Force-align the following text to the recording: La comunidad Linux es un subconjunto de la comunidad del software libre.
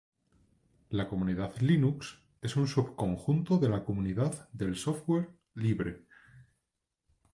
La 0.89 1.07
comunidad 1.07 1.53
Linux 1.59 2.17
es 2.41 2.55
un 2.55 2.67
subconjunto 2.67 3.59
de 3.59 3.69
la 3.69 3.85
comunidad 3.85 4.49
del 4.51 4.75
software 4.75 5.29
libre. 5.53 6.07